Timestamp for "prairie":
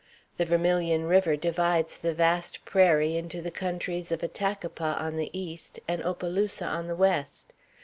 2.65-3.15